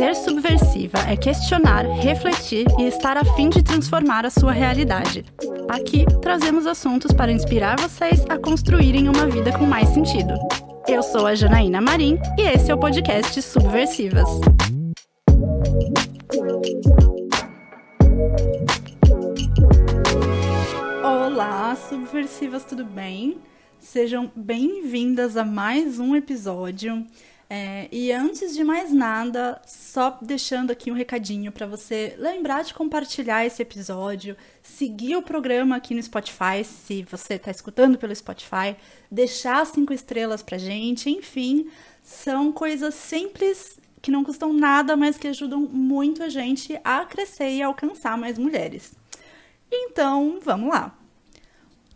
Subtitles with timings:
[0.00, 5.26] Ser subversiva é questionar, refletir e estar a fim de transformar a sua realidade.
[5.68, 10.32] Aqui trazemos assuntos para inspirar vocês a construírem uma vida com mais sentido.
[10.88, 14.26] Eu sou a Janaína Marim e esse é o podcast Subversivas.
[21.04, 23.36] Olá, subversivas, tudo bem?
[23.78, 27.06] Sejam bem-vindas a mais um episódio.
[27.52, 32.72] É, e antes de mais nada, só deixando aqui um recadinho para você lembrar de
[32.72, 38.76] compartilhar esse episódio, seguir o programa aqui no Spotify, se você está escutando pelo Spotify,
[39.10, 41.68] deixar cinco estrelas pra gente, enfim,
[42.04, 47.50] são coisas simples que não custam nada, mas que ajudam muito a gente a crescer
[47.50, 48.92] e alcançar mais mulheres.
[49.72, 50.99] Então, vamos lá.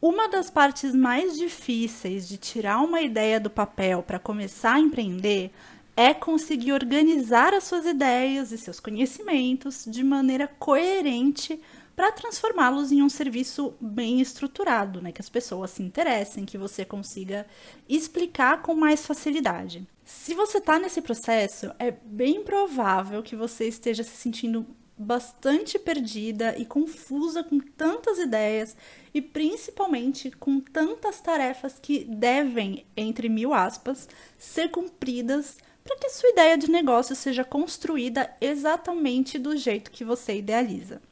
[0.07, 5.51] Uma das partes mais difíceis de tirar uma ideia do papel para começar a empreender
[5.97, 11.59] é conseguir organizar as suas ideias e seus conhecimentos de maneira coerente
[11.97, 15.11] para transformá-los em um serviço bem estruturado, né?
[15.11, 17.47] Que as pessoas se interessem, que você consiga
[17.89, 19.89] explicar com mais facilidade.
[20.05, 26.57] Se você está nesse processo, é bem provável que você esteja se sentindo bastante perdida
[26.57, 28.77] e confusa com tantas ideias
[29.13, 36.31] e principalmente com tantas tarefas que devem, entre mil aspas, ser cumpridas para que sua
[36.31, 41.03] ideia de negócio seja construída exatamente do jeito que você idealiza.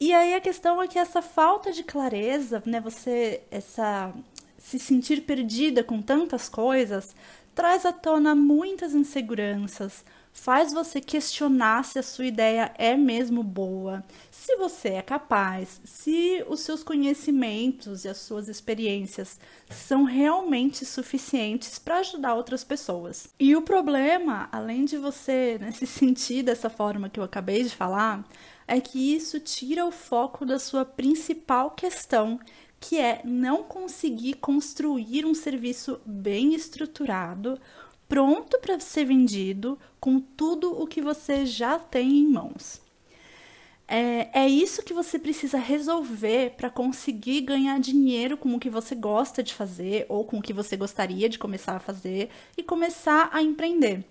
[0.00, 4.12] E aí a questão é que essa falta de clareza, né, você essa
[4.56, 7.14] se sentir perdida com tantas coisas,
[7.54, 14.02] traz à tona muitas inseguranças, faz você questionar se a sua ideia é mesmo boa,
[14.30, 21.78] se você é capaz, se os seus conhecimentos e as suas experiências são realmente suficientes
[21.78, 23.28] para ajudar outras pessoas.
[23.38, 27.70] E o problema, além de você né, se sentir dessa forma que eu acabei de
[27.70, 28.26] falar,
[28.66, 32.38] é que isso tira o foco da sua principal questão,
[32.78, 37.60] que é não conseguir construir um serviço bem estruturado,
[38.10, 42.82] pronto para ser vendido, com tudo o que você já tem em mãos.
[43.86, 48.96] É, é isso que você precisa resolver para conseguir ganhar dinheiro com o que você
[48.96, 53.30] gosta de fazer ou com o que você gostaria de começar a fazer e começar
[53.32, 54.04] a empreender.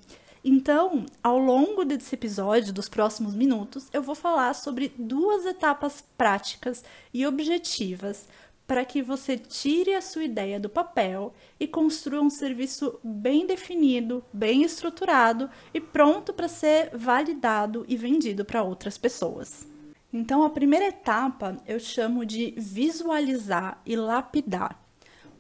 [0.44, 6.86] Então, ao longo desse episódio, dos próximos minutos, eu vou falar sobre duas etapas práticas
[7.14, 8.28] e objetivas
[8.69, 14.24] para que você tire a sua ideia do papel e construa um serviço bem definido,
[14.31, 19.68] bem estruturado e pronto para ser validado e vendido para outras pessoas.
[20.13, 24.79] Então, a primeira etapa eu chamo de visualizar e lapidar.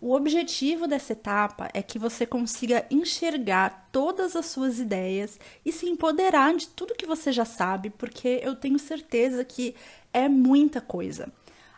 [0.01, 5.85] O objetivo dessa etapa é que você consiga enxergar todas as suas ideias e se
[5.87, 9.75] empoderar de tudo que você já sabe, porque eu tenho certeza que
[10.11, 11.31] é muita coisa.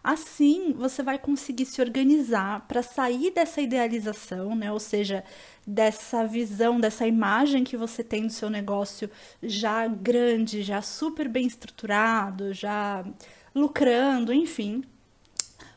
[0.04, 4.72] Assim, você vai conseguir se organizar para sair dessa idealização, né?
[4.72, 5.24] Ou seja,
[5.66, 9.10] dessa visão, dessa imagem que você tem do seu negócio
[9.44, 13.06] já grande, já super bem estruturado, já
[13.54, 14.84] lucrando, enfim.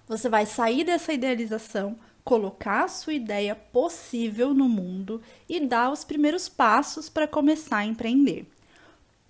[0.08, 6.02] Você vai sair dessa idealização, colocar a sua ideia possível no mundo e dar os
[6.02, 8.46] primeiros passos para começar a empreender.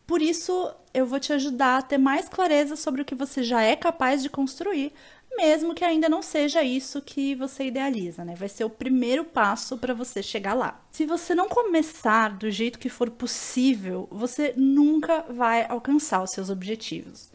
[0.07, 3.63] Por isso, eu vou te ajudar a ter mais clareza sobre o que você já
[3.63, 4.93] é capaz de construir,
[5.37, 8.35] mesmo que ainda não seja isso que você idealiza, né?
[8.37, 10.81] Vai ser o primeiro passo para você chegar lá.
[10.93, 16.51] Se você não começar do jeito que for possível, você nunca vai alcançar os seus
[16.51, 17.31] objetivos.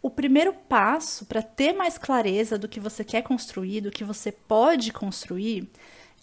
[0.00, 4.32] O primeiro passo para ter mais clareza do que você quer construir, do que você
[4.32, 5.68] pode construir,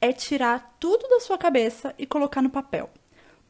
[0.01, 2.89] é tirar tudo da sua cabeça e colocar no papel.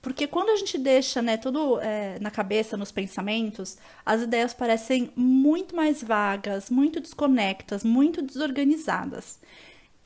[0.02, 5.12] Porque quando a gente deixa né, tudo é, na cabeça, nos pensamentos, as ideias parecem
[5.16, 9.40] muito mais vagas, muito desconectas, muito desorganizadas.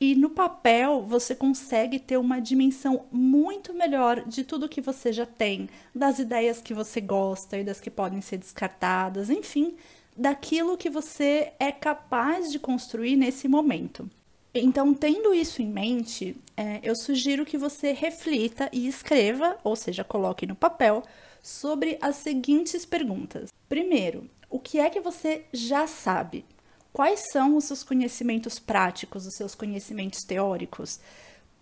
[0.00, 5.24] E no papel você consegue ter uma dimensão muito melhor de tudo que você já
[5.24, 9.76] tem, das ideias que você gosta e das que podem ser descartadas, enfim,
[10.16, 14.10] daquilo que você é capaz de construir nesse momento.
[14.54, 20.04] Então, tendo isso em mente, é, eu sugiro que você reflita e escreva, ou seja,
[20.04, 21.02] coloque no papel,
[21.42, 23.50] sobre as seguintes perguntas.
[23.68, 26.44] Primeiro, o que é que você já sabe?
[26.92, 31.00] Quais são os seus conhecimentos práticos, os seus conhecimentos teóricos?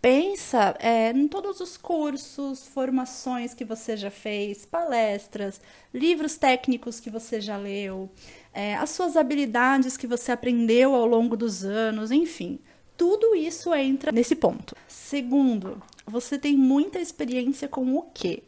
[0.02, 5.60] Pensa é, em todos os cursos, formações que você já fez, palestras,
[5.94, 8.10] livros técnicos que você já leu,
[8.52, 12.58] é, as suas habilidades que você aprendeu ao longo dos anos, enfim.
[13.02, 14.76] Tudo isso entra nesse ponto.
[14.86, 18.44] Segundo, você tem muita experiência com o quê?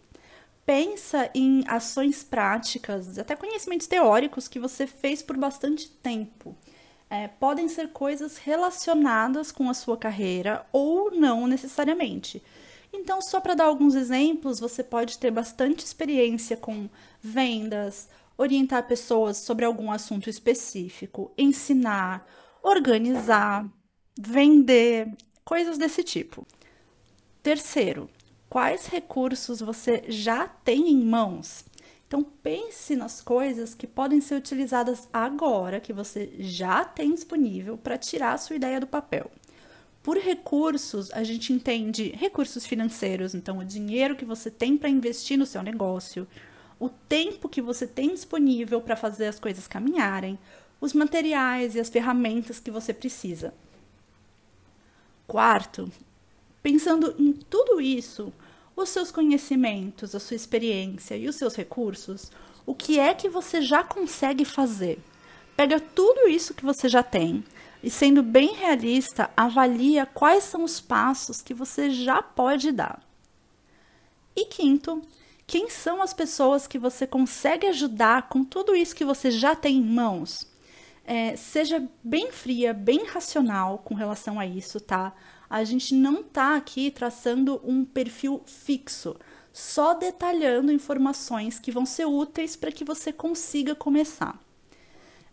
[0.65, 6.57] pensa em ações práticas, até conhecimentos teóricos que você fez por bastante tempo.
[7.11, 12.43] É, podem ser coisas relacionadas com a sua carreira ou não necessariamente.
[12.93, 16.89] Então, só para dar alguns exemplos, você pode ter bastante experiência com
[17.21, 18.09] vendas,
[18.39, 22.27] orientar pessoas sobre algum assunto específico, ensinar,
[22.63, 23.69] organizar,
[24.17, 25.13] vender,
[25.45, 26.47] coisas desse tipo.
[27.43, 28.09] Terceiro,
[28.49, 31.65] quais recursos você já tem em mãos?
[32.07, 37.99] Então pense nas coisas que podem ser utilizadas agora, que você já tem disponível para
[37.99, 39.31] tirar a sua ideia do papel.
[40.03, 45.39] Por recursos, a gente entende recursos financeiros, então o dinheiro que você tem para investir
[45.39, 46.29] no seu negócio,
[46.79, 50.39] o tempo que você tem disponível para fazer as coisas caminharem,
[50.81, 53.55] os materiais e as ferramentas que você precisa.
[55.27, 55.91] Quarto,
[56.63, 58.33] pensando em tudo isso,
[58.77, 62.31] os seus conhecimentos, a sua experiência e os seus recursos,
[62.67, 64.99] o que é que você já consegue fazer?
[65.57, 67.45] Pega tudo isso que você já tem
[67.83, 73.03] e, sendo bem realista, avalia quais são os passos que você já pode dar.
[74.35, 75.01] E quinto,
[75.47, 79.77] quem são as pessoas que você consegue ajudar com tudo isso que você já tem
[79.77, 80.47] em mãos?
[81.05, 85.13] É, seja bem fria, bem racional com relação a isso, tá?
[85.51, 89.15] A gente não tá aqui traçando um perfil fixo,
[89.53, 94.41] só detalhando informações que vão ser úteis para que você consiga começar.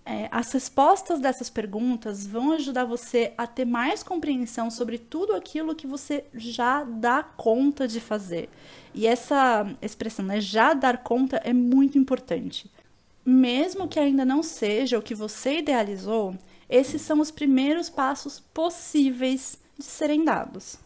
[0.03, 5.75] É, as respostas dessas perguntas vão ajudar você a ter mais compreensão sobre tudo aquilo
[5.75, 8.49] que você já dá conta de fazer.
[8.93, 12.69] E essa expressão, né, já dar conta, é muito importante.
[13.25, 16.35] Mesmo que ainda não seja o que você idealizou,
[16.69, 20.77] esses são os primeiros passos possíveis de serem dados.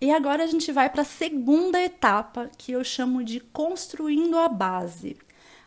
[0.00, 4.48] E agora a gente vai para a segunda etapa, que eu chamo de construindo a
[4.48, 5.16] base.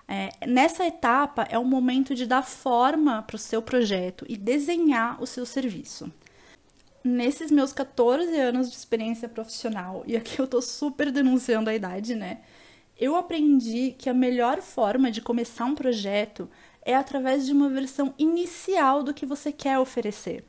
[0.07, 5.21] É, nessa etapa é o momento de dar forma para o seu projeto e desenhar
[5.21, 6.11] o seu serviço.
[7.03, 12.15] Nesses meus 14 anos de experiência profissional, e aqui eu estou super denunciando a idade,
[12.15, 12.39] né?
[12.99, 16.49] Eu aprendi que a melhor forma de começar um projeto
[16.83, 20.43] é através de uma versão inicial do que você quer oferecer.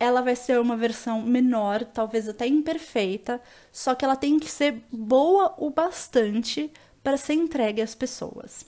[0.00, 3.40] Ela vai ser uma versão menor, talvez até imperfeita,
[3.70, 8.64] só que ela tem que ser boa o bastante para ser entregue às pessoas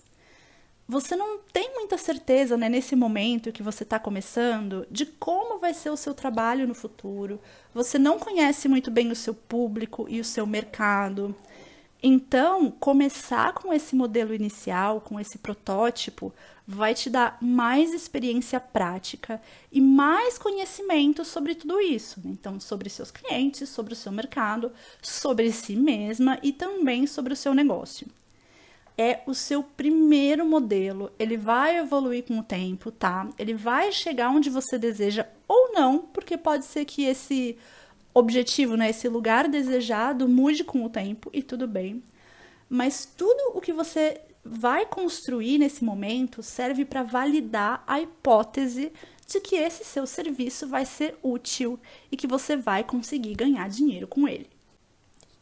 [0.88, 5.74] você não tem muita certeza, né, nesse momento que você está começando, de como vai
[5.74, 7.38] ser o seu trabalho no futuro.
[7.74, 11.36] Você não conhece muito bem o seu público e o seu mercado.
[12.00, 16.32] Então, começar com esse modelo inicial, com esse protótipo,
[16.66, 19.42] vai te dar mais experiência prática
[19.72, 22.20] e mais conhecimento sobre tudo isso.
[22.24, 24.70] Então, sobre seus clientes, sobre o seu mercado,
[25.02, 28.06] sobre si mesma e também sobre o seu negócio
[28.98, 31.12] é o seu primeiro modelo.
[31.16, 33.28] Ele vai evoluir com o tempo, tá?
[33.38, 37.56] Ele vai chegar onde você deseja ou não, porque pode ser que esse
[38.18, 42.02] objetivo, né, esse lugar desejado mude com o tempo e tudo bem.
[42.68, 48.92] Mas tudo o que você vai construir nesse momento serve para validar a hipótese
[49.26, 51.78] de que esse seu serviço vai ser útil
[52.10, 54.48] e que você vai conseguir ganhar dinheiro com ele.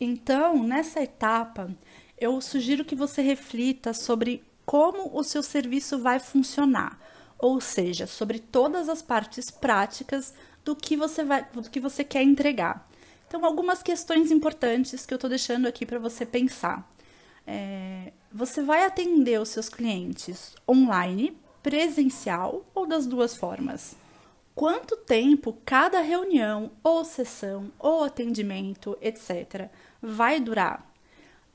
[0.00, 1.70] Então, nessa etapa,
[2.18, 6.98] eu sugiro que você reflita sobre como o seu serviço vai funcionar,
[7.38, 10.34] ou seja, sobre todas as partes práticas
[10.66, 12.84] do que você vai, do que você quer entregar.
[13.28, 16.86] Então, algumas questões importantes que eu estou deixando aqui para você pensar.
[17.46, 23.94] É, você vai atender os seus clientes online, presencial ou das duas formas?
[24.56, 29.68] Quanto tempo cada reunião, ou sessão, ou atendimento, etc.,
[30.02, 30.84] vai durar?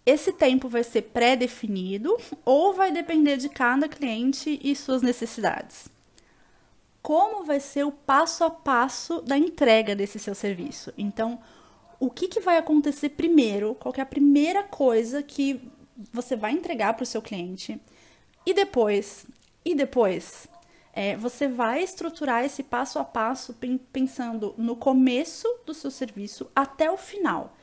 [0.05, 5.89] Esse tempo vai ser pré-definido ou vai depender de cada cliente e suas necessidades?
[7.01, 10.93] Como vai ser o passo a passo da entrega desse seu serviço?
[10.97, 11.39] Então,
[11.99, 13.75] o que, que vai acontecer primeiro?
[13.75, 15.61] Qual é a primeira coisa que
[16.11, 17.79] você vai entregar para o seu cliente?
[18.45, 19.25] E depois?
[19.65, 20.47] E depois?
[20.93, 23.55] É, você vai estruturar esse passo a passo
[23.91, 27.55] pensando no começo do seu serviço até o final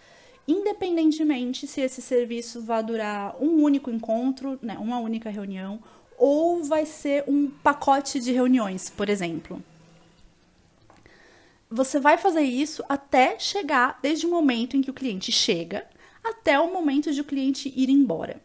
[0.48, 5.78] independentemente se esse serviço vai durar um único encontro, né, uma única reunião,
[6.18, 9.62] ou vai ser um pacote de reuniões, por exemplo.
[11.70, 15.86] Você vai fazer isso até chegar, desde o momento em que o cliente chega,
[16.24, 18.40] até o momento de o cliente ir embora.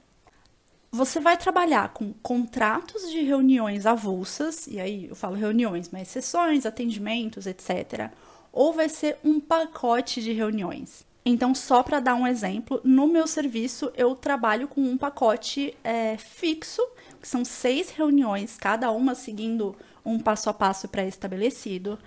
[0.91, 6.65] Você vai trabalhar com contratos de reuniões avulsas, e aí eu falo reuniões, mas sessões,
[6.65, 8.11] atendimentos, etc.
[8.51, 13.25] Ou vai ser um pacote de reuniões Então, só para dar um exemplo, no meu
[13.27, 16.81] serviço eu trabalho com um pacote é, fixo,
[17.21, 19.75] que são seis reuniões, cada uma seguindo
[20.05, 21.97] um passo a passo pré-estabelecido.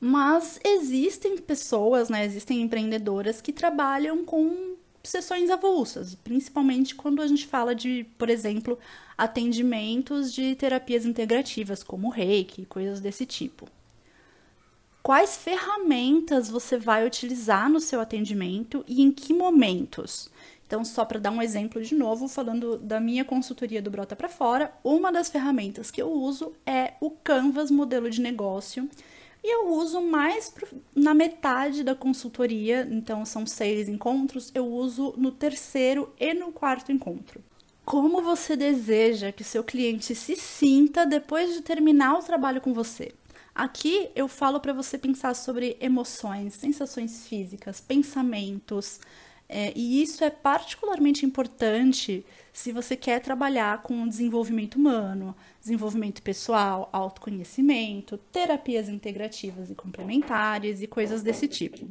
[0.00, 7.46] Mas existem pessoas, né, existem empreendedoras que trabalham com sessões avulsas, principalmente quando a gente
[7.46, 8.78] fala de, por exemplo,
[9.18, 13.68] atendimentos de terapias integrativas, como reiki, coisas desse tipo.
[15.02, 20.30] Quais ferramentas você vai utilizar no seu atendimento e em que momentos?
[20.64, 24.28] Então, só para dar um exemplo de novo, falando da minha consultoria do Brota para
[24.28, 28.88] Fora, uma das ferramentas que eu uso é o Canvas modelo de negócio.
[29.42, 30.54] E eu uso mais
[30.94, 36.92] na metade da consultoria, então são seis encontros, eu uso no terceiro e no quarto
[36.92, 37.42] encontro.
[37.84, 43.12] Como você deseja que seu cliente se sinta depois de terminar o trabalho com você?
[43.54, 48.98] Aqui eu falo para você pensar sobre emoções, sensações físicas, pensamentos,
[49.48, 56.88] é, e isso é particularmente importante se você quer trabalhar com desenvolvimento humano, desenvolvimento pessoal,
[56.90, 61.86] autoconhecimento, terapias integrativas e complementares e coisas desse tipo.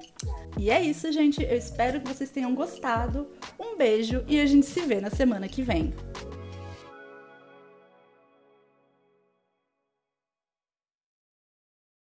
[0.56, 1.42] E é isso, gente.
[1.42, 3.28] Eu espero que vocês tenham gostado.
[3.60, 5.92] Um beijo e a gente se vê na semana que vem.